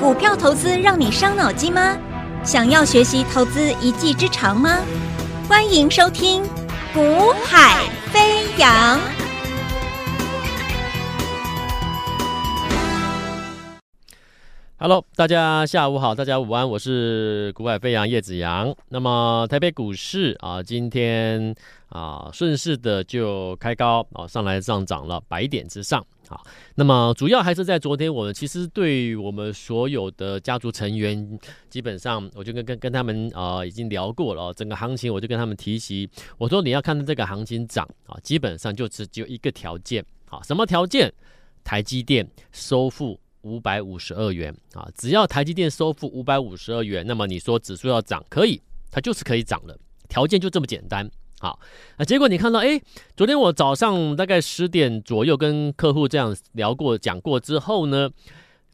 [0.00, 1.96] 股票投资让你伤脑筋吗？
[2.44, 4.80] 想要学习投资一技之长吗？
[5.48, 6.42] 欢迎收听
[6.92, 8.98] 《股海飞扬》。
[14.78, 18.74] Hello，大家下午好，大家午安，我是股海飞扬叶子阳。
[18.88, 21.54] 那么台北股市啊，今天
[21.88, 26.04] 啊顺势的就开高啊，上来上涨了百点之上。
[26.28, 26.44] 好，
[26.74, 36.08] 那么主要还是在昨天，我们其实对我们所有的家族成员，基本上我就跟跟跟他们啊、已经聊过了，整个行情我就跟他们提及，
[36.38, 41.12] 我说你要看到这个行情涨啊，基本上就只有一个条件，好，什么条件？
[41.62, 43.18] 台积电收复。
[43.44, 44.88] 五百五十二元啊！
[44.96, 48.58] 只要台积电收复五百五十二元，那么你说指数要涨，可以，
[48.90, 51.06] 它就是可以涨了，条件就这么简单。
[51.44, 51.60] 好，
[51.98, 52.80] 啊结果你看到，哎，
[53.14, 58.08] 昨天我早上大概十点左右跟客户这样聊过、讲过之后呢，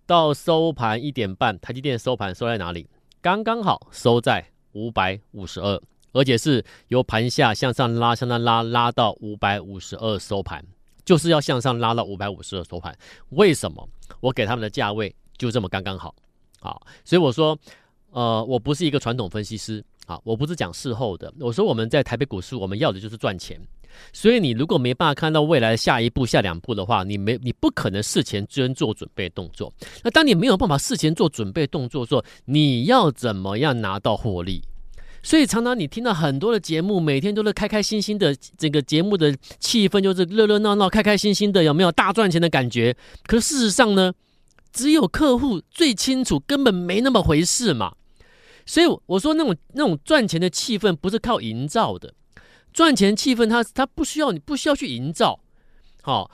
[0.06, 2.88] 到收盘一点半，台积电收盘收在哪里？
[3.20, 10.64] 刚刚好收在五百五十二，而且是由盘下向上拉、向上拉，拉到五百五十二收盘。
[11.05, 12.97] 就是要向上拉到五百五十二收盘，
[13.30, 13.89] 为什么？
[14.20, 16.14] 我给他们的价位就这么刚刚好，
[16.61, 17.58] 好，所以我说，
[18.11, 21.33] 呃，我不是一个传统分析师，啊，我不是讲事后的。
[21.39, 23.61] 我说我们在台北股市，我们要的就是赚钱。
[24.12, 29.72] 所以你如果没办法看到未来的下一步、下两步的话，你没，你不可能事前先做准备动作。
[30.02, 34.61] 那当你没有办法事前做准备动作的时候，你要怎么样拿到获利？
[35.22, 42.97] 所以常常你听到很多的节目，每天都是开开心心的，这个节目的气氛就是热热闹闹、开开心心的，有没有大赚钱的感觉？
[43.27, 44.12] 可事实上呢，
[44.72, 47.95] 只有客户最清楚，根本没那么回事嘛。
[48.71, 52.15] 所以我说那种那种赚钱的气氛不是靠营造的，
[52.73, 55.41] 赚钱气氛它它不需要你不需要去营造。
[56.03, 56.31] 好，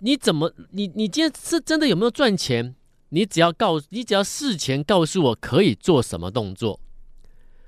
[0.00, 2.74] 你怎么你你今天是真的有没有赚钱？
[3.10, 6.80] 你只要告你只要事前告诉我可以做什么动作。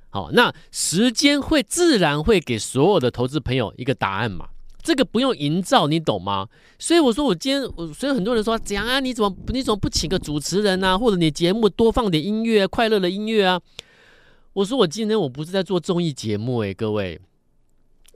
[0.08, 4.48] 好，那时间会自然会给所有的投资朋友一个答案嘛？
[4.82, 6.48] 这个不用营造，你懂吗？
[6.80, 8.98] 所以我说，我今天，我所以很多人说，怎样啊？
[8.98, 10.98] 你怎么你怎么不请个主持人啊？
[10.98, 13.60] 或者你节目多放点音乐，快乐的音乐啊？
[14.52, 17.20] 我说我今天我不是在做综艺节目诶，各位，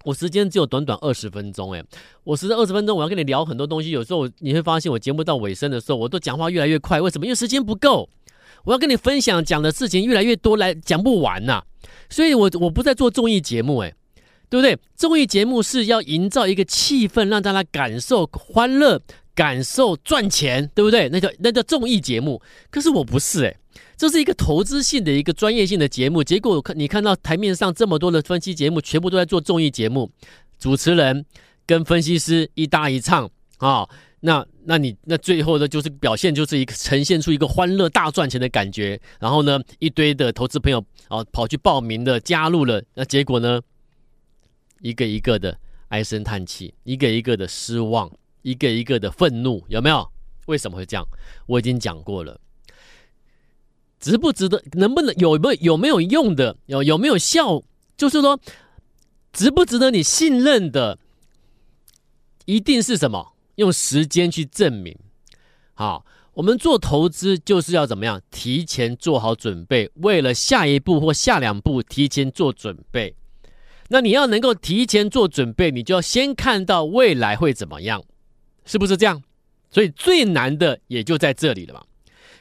[0.05, 1.85] 我时间只有短短二十分钟诶，
[2.25, 7.27] 我实在二十分钟我要跟你聊很多东西，有时候你会发现我节目到尾声的时候，我都讲话越来越快，为什么？
[7.27, 8.09] 因为时间不够，
[8.65, 11.63] 我要跟你分享讲的事情越来越多，来讲不完呐、
[12.11, 13.95] 所以我，我不在做综艺节目，诶，
[14.51, 14.77] 对不对？
[14.97, 19.01] 综艺节目是要营造一个气氛，让大家感受欢乐，
[19.37, 21.09] 感受赚钱，对不对？
[21.11, 22.43] 那叫那叫综艺节目。
[22.71, 23.57] 可是我不是，诶，
[23.97, 26.23] 这是一个投资性的一个专业性的节目。
[26.23, 30.11] 结果我，看你看到台面上这么多的分析节目，全部都在做综艺节目，
[30.59, 31.25] 主持人
[31.67, 33.89] 跟分析师一搭一唱啊。
[34.21, 38.99] 那，那你那最后的就是表现，就是一个呈现出一个欢乐大赚钱的感觉。
[39.21, 43.61] 然后呢，一堆的投资朋友啊跑去报名的加入了，那结果呢，
[44.81, 48.11] 一个一个的唉声叹气，一个一个的失望，
[48.41, 50.11] 一个一个的愤怒，有没有？
[50.47, 51.07] 为什么会这样？
[51.47, 52.41] 我已经讲过了，
[54.05, 54.63] 值不值得？
[54.73, 56.55] 能不能有没有有没有用的？
[56.67, 57.63] 有有没有效？
[57.97, 58.39] 就是说，
[59.33, 60.99] 值不值得你信任的？
[62.45, 63.33] 一定是什么？
[63.55, 64.95] 用时间去证明，
[65.73, 66.05] 好，
[66.35, 68.21] 我们做投资就是要怎么样？
[68.31, 73.15] 提前做好准备，为了下一步或下两步提前做准备。
[73.89, 78.05] 那你要能够提前做准备，你就要先看到未来会怎么样，
[78.67, 79.23] 是不是这样？
[79.71, 81.85] 所以最难的也就在这里了嘛。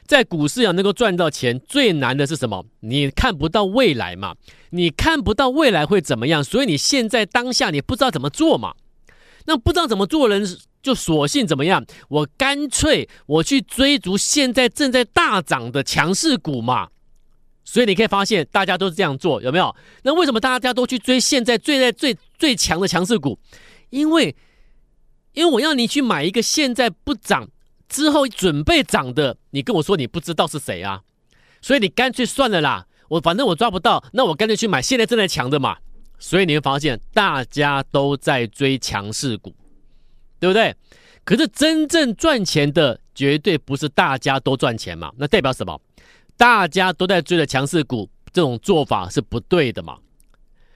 [0.06, 2.64] 在股市要能够赚到钱，最难的是什么？
[2.80, 4.34] 你看不到未来嘛，
[4.70, 8.74] 你看不到未来会怎么样，所以你现在当下你不知道怎么做嘛。
[9.46, 10.46] 那不知道怎么做人。
[10.84, 11.82] 就索性怎么样？
[12.10, 16.90] 我干脆我去追逐现在正在大涨的强势股嘛。
[17.64, 19.74] 所以你可以发现，大家都是这样做，有没有？
[20.02, 23.38] 那为什么大家都去追现在最在最最强的强势股？
[23.88, 24.36] 因为，
[25.32, 27.48] 因为我要你去买一个现在不涨
[27.88, 31.02] 之后准备涨的，你跟我说你不知道是谁啊？
[31.60, 35.78] 所以你干脆算了啦，我反正我抓不到，那我干脆去买现在正在强的嘛。
[36.18, 39.54] 所以你会发现，大家都在追强势股。
[40.40, 40.76] 对不对？
[41.24, 45.10] 可是真正赚钱的绝对不是大家都赚钱嘛？
[45.16, 45.80] 那代表什么？
[46.36, 49.96] 大家都在追的强势股，这种做法是不对的嘛？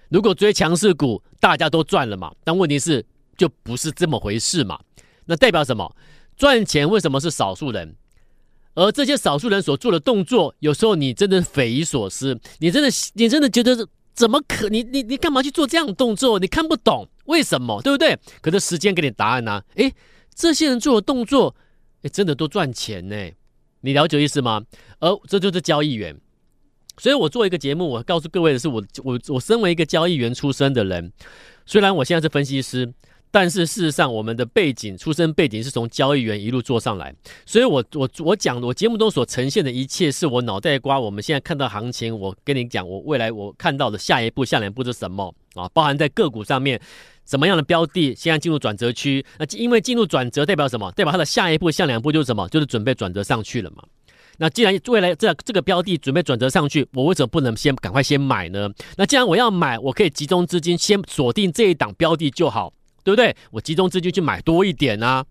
[0.08, 2.32] 如果追强势股，大家都赚了嘛？
[2.44, 3.04] 但问题是，
[3.36, 4.80] 就不是这么回事嘛？
[5.26, 5.94] 那代表什么？
[6.38, 7.96] 赚钱为什么是少数人？
[8.74, 14.68] 而这些少数人所做的动作，有时候你真的匪夷所思，你真的你真的觉得怎么可？
[14.68, 16.38] 你你你干嘛去做这样的动作？
[16.38, 17.08] 你看不懂。
[17.24, 17.82] 为什么？
[17.82, 18.16] 对不对？
[18.40, 19.64] 可是时间给你答案呢、啊。
[19.74, 19.92] 诶，
[20.32, 21.54] 这些人做的动作，
[22.02, 23.16] 诶，真的都赚钱呢。
[23.80, 24.62] 你了解意思吗？
[25.00, 26.16] 而这就是交易员。
[26.98, 31.12] 所以我做一个节目，我告诉各位的是，我我我身为一个交易员出身的人，
[31.66, 32.94] 虽然我现在是分析师。
[33.30, 37.14] 但是事实上，我们的背景、出身背景是从交易员一路做上来，
[37.44, 40.98] 所以我我我讲我节目中所呈现的一切，是我脑袋瓜。
[40.98, 45.68] 我们现在看到行情，我跟你讲，我未来我看到的下一步、下两步是什么啊？
[45.74, 46.80] 包含在个股上面，
[47.26, 49.24] 什么样的标的现在进入转折区？
[49.38, 50.90] 那因为进入转折代表什么？
[50.92, 52.48] 代表它的下一步、下两步就是什么？
[52.48, 53.82] 就是准备转折上去了嘛。
[54.38, 58.70] 那既然未来这这个标的准备转折上去，我为什么不能先赶快先买呢？
[58.96, 62.72] 那既然我要买，我可以集中资金先锁定这一档标的就好。
[63.08, 63.34] 对不对？
[63.50, 65.24] 我集中资金去买多一点啊，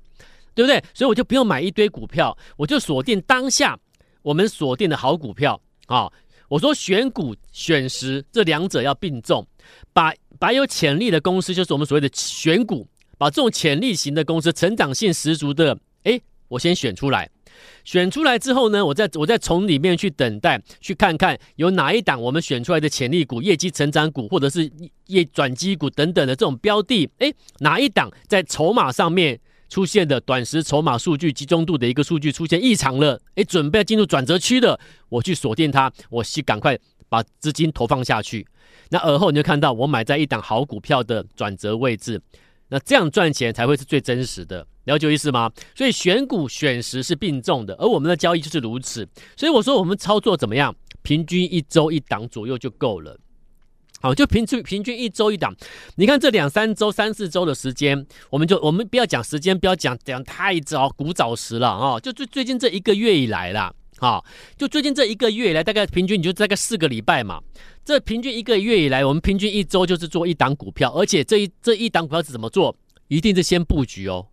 [0.56, 0.84] 对不对？
[0.96, 3.78] 所以我就不用买一堆股票，我就锁定当下
[4.24, 6.12] 我们锁定的好股票啊。
[6.50, 9.46] 我说选股选时这两者要并重，
[9.94, 12.88] 把把有潜力的公司，就是我们所谓的选股，
[13.20, 17.30] 把这种潜力型的公司、成长性十足的，哎，我先选出来。
[17.84, 24.70] 选出来之后呢，我再我再从里面去等待，去看看有哪一档我们选出来的潜力股、业绩成长股，或者是
[25.08, 29.40] 业转机股等等的这种标的，诶，哪一档在筹码上面
[29.70, 36.78] 出现的短时筹码数据集中度的一个数据出现异常了，诶，准备进入转折区的，我去锁定它，我去赶快
[37.10, 38.48] 把资金投放下去。
[38.90, 42.22] 那而后你就看到我买在一档好股票的转折位置，
[42.70, 44.66] 那这样赚钱才会是最真实的。
[44.88, 45.52] 了解意思吗？
[45.76, 49.08] 所以选股选时是并重的，而我们的交易就是如此。
[49.36, 50.76] 所以我说我们操作怎么样？
[51.04, 53.18] 平均一周一档左右就够了。
[54.00, 55.56] 好，就平均平均一周一档。
[55.96, 64.24] 你看这两三周、三四周的时间，我们就我们不要讲时间，不要讲讲太早古早时了啊、就最最近这一个月以来啦，啊，
[64.56, 67.42] 就最近这一个月以来，大概平均你就大概四个礼拜嘛。
[67.84, 72.76] 这平均一个月以来，我们平均一周就是做一档股票，而且这一这一档股票是怎么做？
[73.08, 74.28] 一定是先布局哦。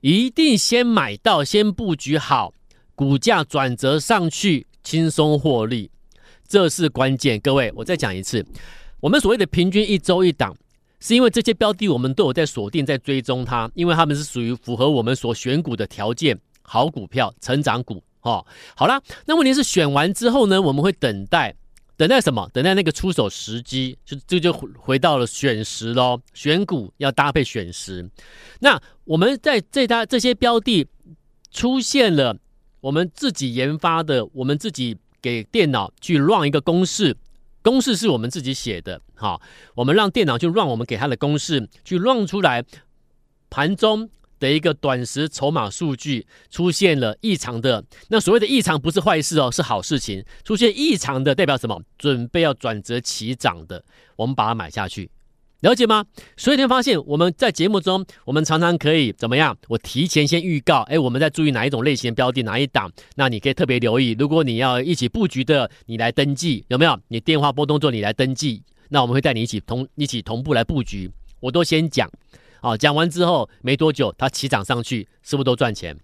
[0.00, 2.54] 一定先买到，先布局好，
[2.94, 5.90] 股价转折上去，轻松获利，
[6.46, 7.40] 这是关键。
[7.40, 8.46] 各位，我再讲一次，
[9.00, 10.56] 我们所谓的平均一周一档，
[11.00, 18.02] 是因为这些标的我们都有在锁定，在追踪它，因为它们是属于符合我们所选股的条件，好股票、成长股。
[18.20, 18.44] 哦，
[18.76, 21.54] 好啦，那问题是选完之后呢，我们会等待。
[21.98, 22.48] 等待什么？
[22.52, 26.20] 等待那个出手时机，就这就回到了选时喽。
[26.32, 28.08] 选股要搭配选时。
[28.60, 30.86] 那我们在这搭这些标的
[31.50, 32.38] 出现了，
[32.80, 37.16] 我们自己研发的，我们自己给电脑去 run 一个公式，
[37.62, 39.02] 公式是我们自己写的。
[39.16, 39.42] 好，
[39.74, 42.64] 我们让电脑去 run 我们给它的公式，去 run 出来
[43.50, 44.08] 盘中。
[44.38, 50.24] 的一个短时筹码数据出现了异常的，那所谓的异常不是坏事哦，是好事情。
[50.44, 51.80] 出现异常的代表什么？
[51.96, 53.84] 准备要转折起涨的，
[54.16, 55.10] 我们把它买下去，
[55.60, 56.04] 了解吗？
[56.36, 59.56] 所以你会发现我们在节目中，我们常常可以怎么样？
[59.68, 62.90] 我提前先预告，哎，我们在注意哪一种类型的标的，哪一档？
[63.16, 64.14] 那你可以特别留意。
[64.18, 66.98] 如果你要一起布局的，你来登记，有没有？
[67.08, 71.10] 你电话拨动作，你来登记，那我们会带你一起同一起同步来布局。
[71.40, 72.10] 我都先讲。
[72.60, 75.96] 好，讲完之后没多久，它起涨上去，是不是都赚钱？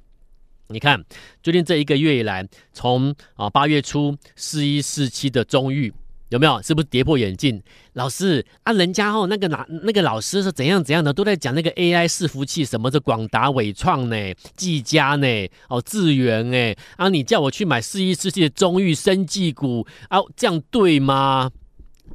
[0.69, 1.05] 你看，
[1.43, 5.93] 最近这一个月以来，从啊八月初四一四七的中裕
[6.31, 6.61] 有没有？
[6.63, 7.63] 是不是跌破眼镜？
[7.93, 14.17] 老师啊，人家哦那个哪那个老师是怎样怎样的，都在讲那个 AI 伺服器什么的，广达、伟创呢，
[14.57, 15.27] 技嘉呢，
[15.69, 21.51] 哦智源哎，啊你叫我去买四一四七的中裕生技股啊，这样对吗？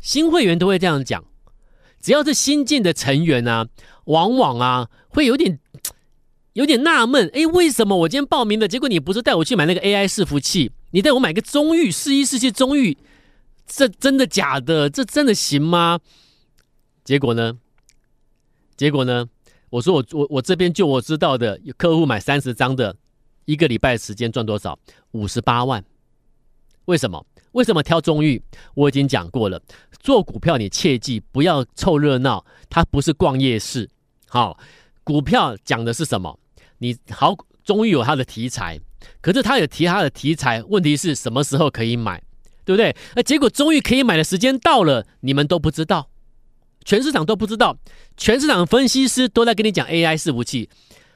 [0.01, 1.23] 新会员都会这样讲，
[2.01, 3.67] 只要是新进的成员、啊。
[4.05, 5.59] 往往啊，会有点
[6.53, 12.97] 有点纳闷，诶，为什么我今天报名的结果你不是带我去买那个 AI 伺服器，你带我买个中域四一四七中域，
[13.67, 14.89] 这真的假的？
[14.89, 15.99] 这真的行吗？
[17.03, 17.59] 结果呢？
[18.75, 19.27] 结果呢？
[19.69, 22.95] 我说我我我这边就我知道的，有客户买三十张的，
[23.45, 24.79] 一个礼拜时间赚多少？
[25.11, 25.85] 五十八万。
[26.85, 27.23] 为什么？
[27.53, 28.41] 为什么挑中裕？
[28.75, 29.61] 我已经讲过了，
[29.99, 33.89] 做股票你切记不要凑热闹，它不是逛夜市。
[34.27, 34.59] 好，
[35.03, 36.39] 股票讲的是什么？
[36.77, 38.79] 你好，中裕有它的题材，
[39.21, 42.21] 可是它有提它的题材，问题是什么时候可以买，
[42.63, 42.95] 对不对？
[43.15, 46.09] 那结果中裕可以买的时间到了，你们都不知道，
[46.85, 47.77] 全市场都不知道，
[48.15, 50.69] 全市场分析师都在跟你讲 AI 伺服器，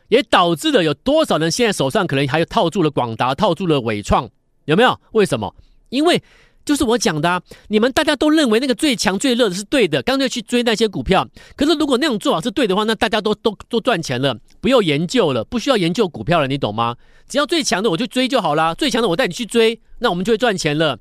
[0.07, 4.29] 也导致了有多少人现在手上可能还有套住了广达，套住了纬创，
[4.65, 4.99] 有没有？
[5.11, 5.55] 为什么？
[5.93, 6.21] 因为。
[6.65, 11.27] 就是我讲的啊，你们大家都认为那个最强最热的是对的，干脆去追那些股票。
[11.57, 16.95] 可是如果那种做法是对的话，那大家都都都赚钱了，不用研究了，不需要研究股票了，你懂吗？
[17.27, 20.97] 只要最强的我就追就好了，最强的我带你去追，那我们就会赚钱了，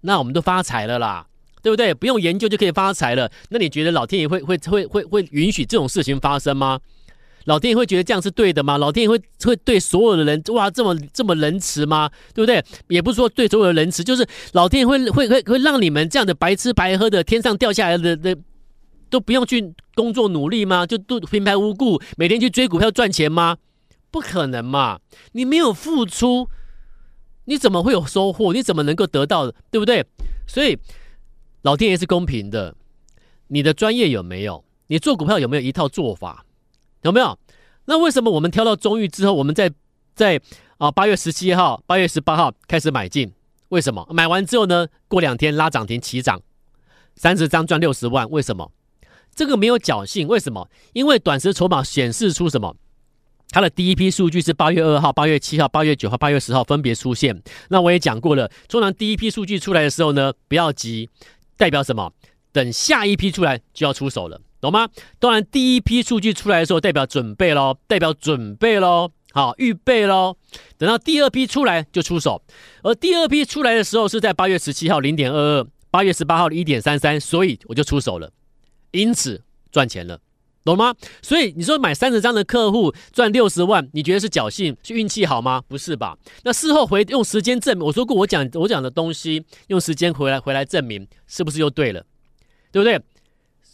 [0.00, 1.24] 那我们都发财了啦，
[1.62, 1.94] 对不对？
[1.94, 3.30] 不用研究就可以发财了。
[3.50, 6.80] 那你觉得老天爷会会会会会允许这种事情发生吗？
[7.44, 8.78] 老天爷会觉得这样是对的吗？
[8.78, 12.10] 老天爷会会对所有的人哇这么这么仁慈吗？
[12.34, 12.64] 对不对？
[12.88, 18.36] 也不是说对所有的仁慈，就是老天爷会会会会让你们这样的白吃白喝的天上掉下来的的
[19.10, 20.86] 都不用去工作努力吗？
[20.86, 23.58] 就都平白无故每天去追股票赚钱吗？
[24.10, 25.00] 不可能嘛！
[25.32, 26.48] 你没有付出，
[27.46, 28.52] 你怎么会有收获？
[28.52, 29.50] 你怎么能够得到？
[29.70, 30.06] 对不对？
[30.46, 30.78] 所以
[31.62, 32.74] 老天爷是公平的。
[33.48, 34.64] 你的专业有没有？
[34.86, 36.43] 你做股票有没有一套做法？
[37.04, 37.38] 有没有？
[37.84, 39.70] 那为什么我们挑到中裕之后，我们在
[40.14, 40.40] 在
[40.78, 43.32] 啊八月十七号、八月十八号开始买进？
[43.68, 44.06] 为什么？
[44.10, 44.88] 买完之后呢？
[45.06, 46.40] 过两天拉涨停起涨，
[47.14, 48.28] 三十张赚六十万？
[48.30, 48.72] 为什么？
[49.34, 50.26] 这个没有侥幸？
[50.26, 50.68] 为什么？
[50.94, 52.74] 因为短时筹码显示出什么？
[53.50, 57.42] 它的第一批数据是八月二号、八月七号、八月九号、八月十号分别出现。
[57.68, 61.10] 那我也讲过了，通常第一批数据出来的时候呢，不要急，
[61.56, 62.12] 代表什么？
[62.50, 64.88] 等下一批出来就要出手了，懂吗？
[65.18, 70.36] 当然，第一批数据出来的时候，代表准备喽，代表准备喽，好，预备喽。
[70.78, 72.42] 等到第二批出来就出手，
[72.82, 78.32] 而第二批出来的时候是在八月十七号零点二二，八月十八号的一点三三，所以我就出手了，
[78.92, 80.18] 因此赚钱了，
[80.64, 80.94] 懂吗？
[81.20, 85.62] 所以你说买三十张的客户赚六十万，你觉得是侥幸是运气好吗？
[85.68, 86.16] 不是吧？
[86.42, 92.06] 那事后回用时间证明，我说过我讲我讲的东西，用时间回来回来证明，是不是又对了？
[92.72, 93.00] 对不对？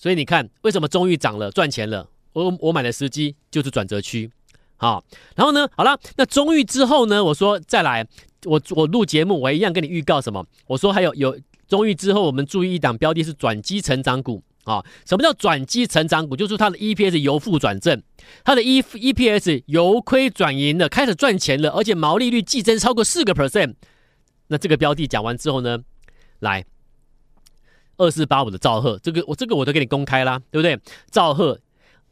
[0.00, 2.08] 所以你看，为什么中裕涨了，赚钱了？
[2.32, 4.30] 我我买的时机就是转折区，
[4.78, 5.04] 好。
[5.36, 7.22] 然后呢，好了，那中裕之后呢？
[7.22, 8.06] 我说再来，
[8.46, 10.42] 我我录节目，我一样跟你预告什么？
[10.66, 11.38] 我说还有有
[11.68, 14.82] 中裕之后，我们注意一档标的是转机成长股啊。
[15.04, 16.34] 什么叫转机成长股？
[16.34, 18.02] 就是它的 EPS 由负转正，
[18.42, 23.74] 它的 E EPS 由亏转盈了，开始赚钱了，而且毛利率季增超过四个 percent。
[24.46, 25.80] 那这个标的讲完之后呢，
[26.38, 26.64] 来。
[28.00, 30.78] 二四八五的赵赫，这个我这个我都给你公开啦，对不对？
[31.10, 31.58] 赵赫，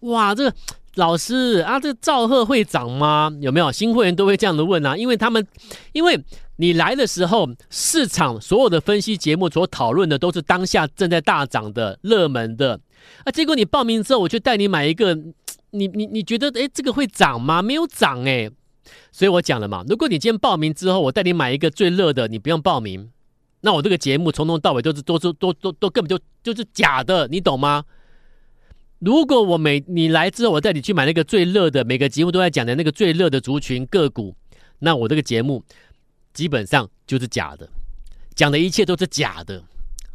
[0.01, 0.55] 哇，这个
[0.97, 3.33] 老师啊，这个兆赫会涨吗？
[3.41, 4.95] 有没有新会员都会这样的问啊？
[4.97, 5.47] 因为他们，
[5.93, 6.23] 因为
[6.57, 12.79] 你来的时候，市场所有的分析节目所讨论的都是当下正在大涨的热门的
[13.25, 15.15] 啊，结果你报名之后，我就带你买一个，
[15.71, 17.63] 你你你觉得诶，这个会涨吗？
[17.63, 18.51] 没有涨诶。
[19.13, 23.11] 所以我讲了嘛，如果你今天报名之后，我带你买一个最热的，你不用报名。
[23.61, 27.85] 那我这个节目从头到尾都是都是都都都根本就就是假的，你懂吗？
[29.01, 34.35] 如果我每你来之后，我带你去买那个最热的，每个节目都在讲的那个最热的族群个股，
[34.81, 35.65] 那我这个节目
[36.33, 37.69] 基本上就是假的，
[38.35, 39.63] 讲的一切都是假的，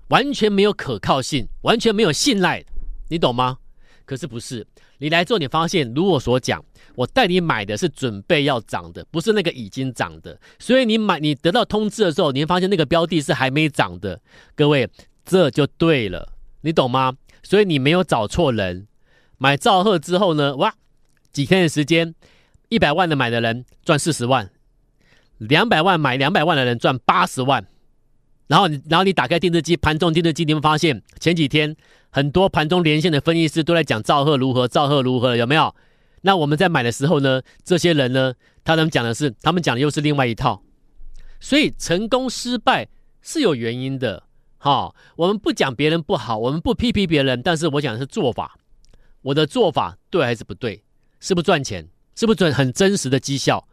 [0.09, 2.63] 完全没有可靠性，完全没有信赖，
[3.09, 3.57] 你懂吗？
[4.05, 4.67] 可是不是，
[5.00, 6.63] 你来之后你发现，如我所讲。
[6.95, 10.39] 我带你买的是准备要涨的，不是那个已经涨的。
[10.59, 14.21] 所以你买，你得到通知的时候，你会发现那个标的是还没涨的。
[14.55, 14.88] 各位，
[15.25, 17.17] 这就对了，你懂吗？
[17.41, 18.88] 所以你没有找错人。
[19.39, 20.75] 买兆赫之后呢，哇，
[21.31, 22.13] 几天的时间，
[22.69, 24.51] 一百万的买的人赚四十万，
[25.39, 27.65] 两百万买两百万的人赚八十万。
[28.45, 31.75] 然后你，然后你打开电视机，盘中电视机，你会发现前几天
[32.13, 35.74] 很多盘中连线的分析师都在讲赵赫如何，赵赫如何，有没有？
[36.22, 40.62] 那我们在买的时候呢，这些人呢，他们讲的是，他们讲的又是另外一套，
[41.39, 42.88] 所以成功失败
[43.24, 44.22] 是有原因的。
[44.60, 48.60] 好，我们不讲别人不好，我们不批评别人，但是我讲的是做法，
[49.24, 50.84] 我的做法对还是不对？
[51.20, 51.89] 是不赚钱？
[52.15, 53.67] 是不是很真实的绩效？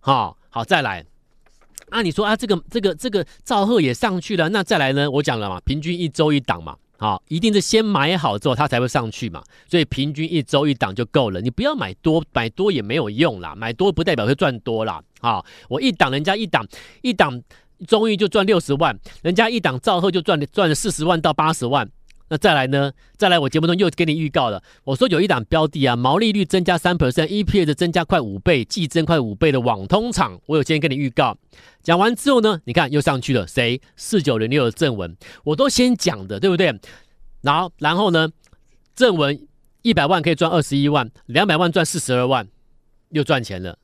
[0.00, 1.06] 好，好，再来。
[1.90, 5.08] 啊，你说啊，这个这个这个赵赫也上去了，那再来呢？
[5.08, 6.76] 我讲了嘛，平均一周一档嘛。
[6.98, 9.42] 好，一定是先买好之后，它才会上去嘛。
[9.68, 11.40] 所以平均一周一档就够了。
[11.40, 13.54] 你不要买多，买多也没有用啦。
[13.54, 15.02] 买多不代表会赚多啦。
[15.20, 16.66] 好，我一档人家一档
[17.02, 17.42] 一档，
[17.86, 21.88] 终于就赚六十万，人家一档赵赫就赚赚了四十万到八十万。
[22.28, 22.92] 那再来呢？
[23.16, 24.62] 再来，我节目中又给你预告了。
[24.84, 31.38] 我说有一档标的啊，毛利率增加三 percent，EPS 增加快五倍，季增快五倍的网通厂，我有先跟你预告。
[31.82, 33.80] 讲完之后呢，你看又上去了，谁？
[33.94, 36.66] 四九零六的正文，我都先讲的，对不对？
[37.42, 38.28] 然后，然后呢，
[38.96, 39.46] 正文
[39.82, 42.48] 一百万可以赚二十一万，两百万赚四十二万，
[43.10, 43.78] 又赚钱了，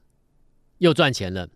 [0.78, 1.48] 又赚钱了。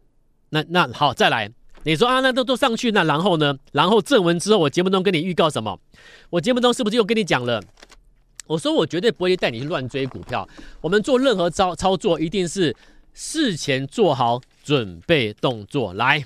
[0.50, 1.50] 那那好，再来。
[1.86, 3.56] 你说啊，那都都上去，那然后呢？
[3.70, 5.78] 然后正文之后，我节目中跟你预告什么？
[6.30, 7.62] 我节目中是不是又跟你讲了？
[8.48, 10.48] 我说我绝对不会带你去乱追股票。
[10.80, 12.74] 我们做任何操操作，一定是
[13.14, 15.94] 事前做好准备动作。
[15.94, 16.24] 来，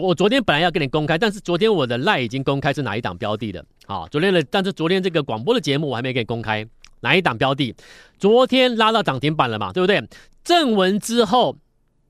[0.00, 3.62] 我昨天本来要跟你公开，但是昨天我的赖已经公开是哪一档标的的。
[3.86, 6.66] 好，昨天的，但是昨天这个广播的节目我还没给你公开
[7.00, 7.74] 哪一档标的。
[8.18, 9.70] 昨天拉到涨停板了嘛？
[9.70, 10.02] 对不对？
[10.42, 11.58] 正文之后。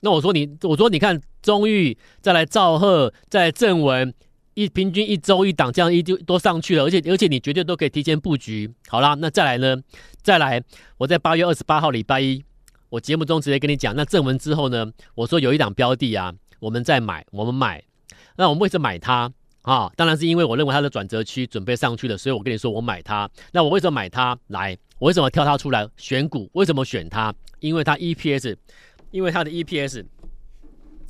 [0.01, 4.13] 那我说你，我说你看中裕，再来兆赫，再来正文，
[4.55, 8.71] 一平均一周一档，这样一就都上去了，而且而且你绝对都可以提前布局。
[8.89, 9.77] 好啦，那再来呢？
[10.23, 10.63] 再来，
[10.99, 12.43] 我在八月二十八号礼拜一，
[12.91, 17.83] 我节目中直接跟你讲，那正文之后呢，我说有一档标的啊，我们再买，我们买。
[18.37, 19.91] 那我们为什么买它啊？
[19.97, 23.29] 当然是因为我认为它的转折区准备上去了，所以我跟你说我买它。
[23.53, 24.39] 那我为什么买它？
[24.49, 26.51] 来，我为什么挑它出来选股？
[26.53, 27.35] 为什么选它？
[27.61, 28.55] 因为它 EPS，
[29.17, 30.05] 因为它的 EPS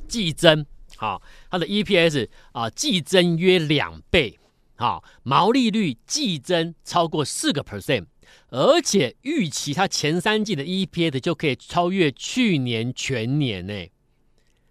[0.07, 0.65] 季增。
[0.95, 1.21] 好，
[1.51, 4.39] 它的 EPS 啊，季增约两倍，
[4.77, 8.05] 好，毛利率季增超过四个 percent，
[8.49, 13.89] 而且预期它前三季的 EPS 就可以超越去年全年呢，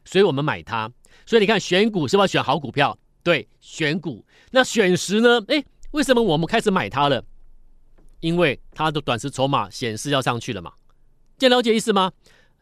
[0.06, 0.90] 所以我们买它。
[1.26, 2.98] 所以你看选股是不是要选好股票？
[3.22, 4.24] 对，选股。
[4.52, 5.38] 那选时呢？
[5.48, 7.22] 诶，为什么我们开始买它了？
[8.20, 10.72] 因为它的短时筹码显示要上去了嘛，
[11.36, 12.10] 这了解意思吗？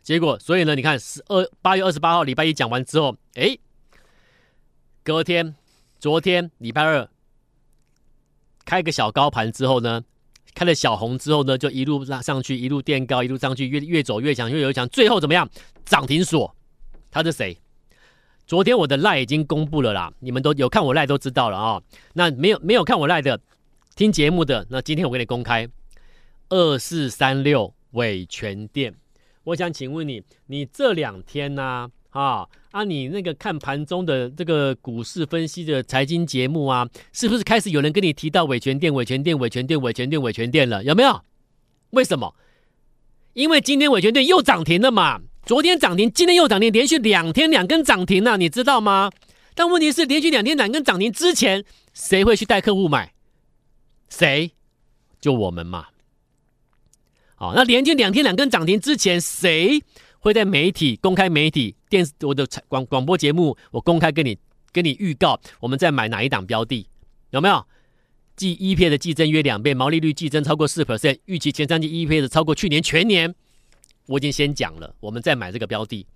[0.04, 3.56] 结果，所以呢，你看十二八月二十八号礼拜一讲完之后，哎，
[5.02, 5.56] 隔天，
[5.99, 7.08] 昨天礼拜二
[8.66, 10.04] 开个小高盘之后呢，
[10.54, 15.49] 开了小红之后呢，就一路拉上去，一路垫高，一路上去，越越走越强，越走越强，最后怎么样？
[15.87, 16.54] 涨停锁，
[17.11, 17.56] 他是谁？
[18.46, 21.82] 昨天我的赖已经公布了啦，你们都有看我赖都知道了啊、哦。
[22.12, 23.40] 那没有没有看我赖的，
[23.96, 25.66] 听节目的，那今天我给你公开
[26.50, 28.94] 二四三六伟诠电。
[29.44, 32.46] 我想请问你，你这两天呢、啊？
[32.70, 40.82] 啊，你那个看盘中的这个股市分析的财经节目啊，是不是开始有人跟你提到伟诠电、伟诠电、伟诠电、伟诠电、伟诠电了？
[40.82, 41.20] 有没有？
[41.90, 42.34] 为什么？
[43.34, 45.20] 因为今天伟诠电又涨停了嘛。
[45.44, 49.10] 昨天涨停，今天又涨停，连续两天两根涨停了，你知道吗？
[49.54, 53.12] 但问题是，连续两天两根涨停之前，谁会去带客户买？
[54.08, 54.52] 谁？
[55.20, 55.88] 就我们嘛。
[57.54, 59.82] 那连续两天两根涨停之前，谁
[60.20, 64.38] 会在媒体公开媒体电视我的广广播节目，我公开跟你
[64.72, 66.86] 跟你预告，我们在买哪一档标的？
[67.30, 67.66] 有没有？
[68.36, 73.34] 即 EPS 的季增约两倍，毛利率季增超过四 percent，预期前三季 EPS 超过去年全年。
[74.06, 76.06] 我已经先讲了，我们在买这个标的。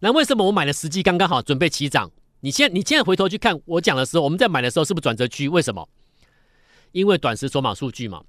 [0.00, 2.10] 那为什么我买的时机刚刚好，准备起涨？
[2.40, 5.48] 你现你现在回头去看我讲的时候，我们在买的时候是不是转折区？
[5.48, 5.88] 为什么？
[6.92, 8.22] 因为短时筹码数据嘛，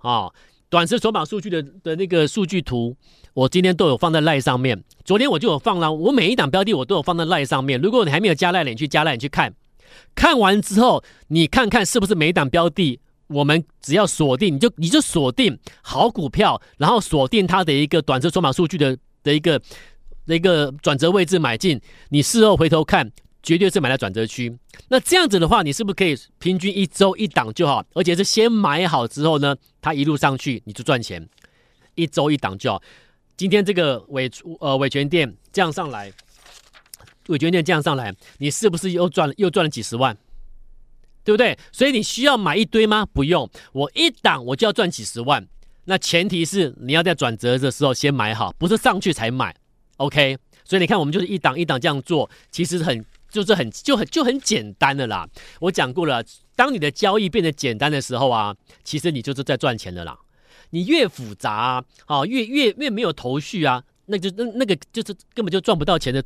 [0.00, 0.34] 啊、哦。
[0.72, 2.96] 短时筹码数据的的那个数据图，
[3.34, 4.82] 我今天都有放在赖上面。
[5.04, 7.78] 昨天我就有放了，我每一档标的我都有放在赖上面。
[7.78, 9.52] 如果你还没有加赖，你去加赖，你去看。
[10.14, 19.60] 看完之后，你看看是不是每一档标的，我们只要锁定，你就你就锁定好股票，然后锁定它的一个短时筹码数据的的一个
[20.26, 21.78] 的一个转折位置买进。
[22.08, 23.12] 你事后回头看。
[23.42, 27.84] 绝对是买在转折区，那这样子的话，你是不是可以平均一周一档就好？
[27.92, 31.28] 而且是先买好之后呢，它一路上去你就赚钱，
[31.96, 32.80] 一周一档就好。
[33.36, 36.12] 今天这个伟呃伟权店这样上来，
[37.26, 40.16] 伟权店这样上来，你是不是又赚又赚了几十万？
[41.24, 41.58] 对不对？
[41.72, 43.04] 所以你需要买一堆吗？
[43.12, 45.44] 不用，我一档我就要赚几十万。
[45.86, 49.52] 那前提是你要在转折的时候先买好，不是上去才买。
[49.96, 53.04] OK，所以你看我们就是一档一档这样做，其实很。
[53.32, 55.26] 就是很就很就很简单的啦。
[55.60, 56.22] 我讲过了，
[56.54, 60.16] 当你的交易变得简单的时候啊，其实你就是在赚钱的啦。
[60.70, 66.22] 你越复杂啊，啊越越越没有头绪啊，那就那那个就是根本就赚不到钱的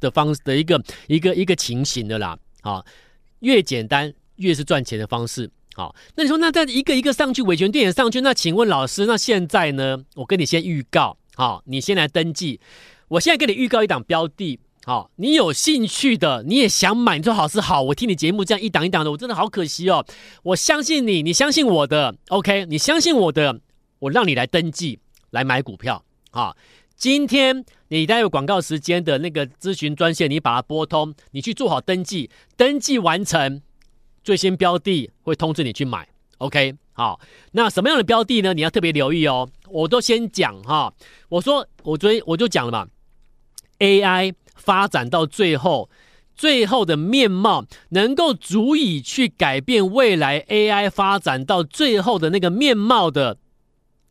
[0.00, 2.38] 的方式的一个一个一个情形的啦。
[2.62, 2.84] 啊，
[3.40, 5.50] 越简单越是赚钱的方式。
[5.74, 10.02] 好，那你说那在一个一个上去，维权电影上去，那请问老师，那现在呢？
[10.14, 12.58] 我跟你先预告，好，你先来登记。
[13.08, 14.58] 我现在给你预告一档标的。
[14.86, 17.82] 好，你有兴趣的，你也想买，你说好是好。
[17.82, 20.06] 我听你节目这样一档一档的，我真的好可惜哦。
[20.44, 22.64] 我相信你，你相信我的，OK？
[22.66, 23.60] 你相信我的，
[23.98, 26.04] 我让你来登记来买股票。
[26.30, 26.56] 好，
[26.94, 33.60] 今天你待有广告时间的那个咨询专线，你把它拨通，你去做好登记，登记完成，
[34.22, 36.08] 最新标的会通知你去买。
[36.38, 36.76] OK？
[36.92, 37.18] 好，
[37.50, 38.54] 那什么样的标的呢？
[38.54, 39.48] 你要特别留意哦。
[39.68, 40.94] 我都先讲哈，
[41.28, 42.86] 我说我昨天我就讲了嘛
[43.80, 44.32] ，AI。
[44.56, 45.88] 发展到最后，
[46.34, 53.38] 最后的面貌能够足以去改变未来 AI 发展到最后的那个面貌的，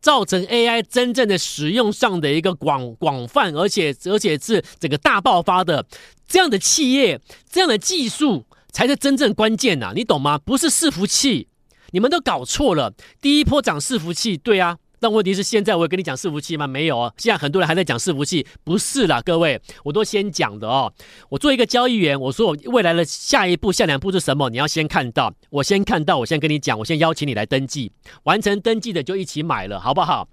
[0.00, 5.86] 造成 AI 真正的使用上的一个广广泛，而且而且是整个大爆发的
[6.26, 10.38] 这样的企业，这样的技术才是真正关键呐，你懂吗？
[10.38, 11.48] 不是伺服器，
[11.92, 12.92] 你们都搞错了。
[13.20, 14.78] 第一波涨伺服器，对啊。
[14.98, 16.66] 但问题是，现在我有跟你讲伺服器吗？
[16.66, 17.12] 没有哦。
[17.18, 20.92] 现在很多人还在讲伺服器，不是啦，各位，我都先讲的哦。
[21.28, 24.48] 我做一个交易员，我说我未来的下一步、下两步是什么？
[24.50, 27.92] 你要先看到，我先看到，我先跟你讲，我先邀请你来登记，
[28.24, 30.28] 完成登记的就一起买了，好不好？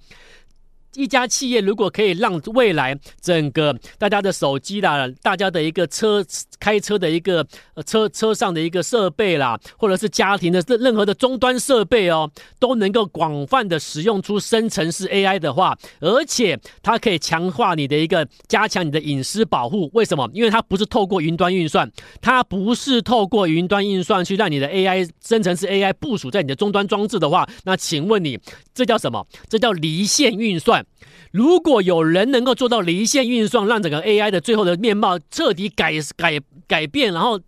[0.96, 6.24] 一家企业如果可以让未来整个大家的手机啦，大家的一个车
[6.60, 7.46] 开车的一个
[7.86, 12.30] 车车上的一个设备啦，或者是家庭的任何的终端设备哦，
[12.60, 19.90] 都能够广泛的使用出生成式 AI 的话，而且它可以强化你的一个加强你的隐私保护。
[19.94, 20.30] 为什么？
[20.34, 28.40] 因为它不是透过云端运算，它不是透过云端运算去让你的 AI 生成式 AI 部署在你的终端装置的话，那请问你
[28.74, 29.26] 这叫什么？
[29.50, 30.83] 这叫离线运算。
[31.32, 37.40] 如果有人能够做到离线运算，让整个 AI 的最后的面貌彻底改改改变，然后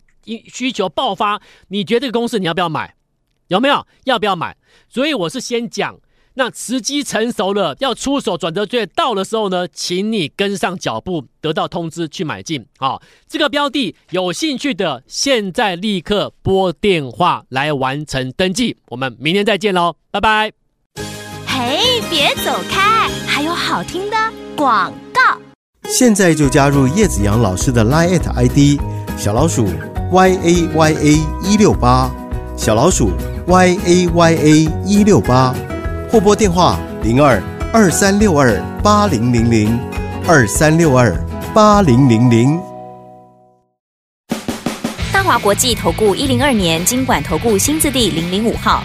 [0.52, 2.94] 需求爆发，你觉得这个公司你要不要买？
[3.48, 3.86] 有没有？
[4.04, 4.56] 要不要买？
[4.88, 6.00] 所以我是先讲，
[6.34, 12.66] 那时机成熟了，要出手转折点到的时候呢，请你跟上脚步，得到通知去买进。
[12.78, 18.76] 好，这个标的有兴趣的，现在立刻拨电话来完成登记。
[18.88, 21.25] 我们明天再见喽，拜拜。
[21.58, 24.16] 嘿，别走开，还有好听的
[24.54, 25.22] 广告。
[25.88, 28.78] 现在就加入叶子阳老师的 Line ID
[29.16, 29.66] 小老鼠
[30.12, 32.10] y a y a 一六八，
[32.58, 33.10] 小老鼠
[33.46, 35.54] y a y a 一六八，
[36.12, 37.42] 或拨电话零二
[37.72, 39.80] 二三六二八零零零
[40.28, 41.10] 二三六二
[41.54, 42.60] 八零零零。
[45.10, 48.84] 大华国际投顾一零二年经管投顾新字第零零五号。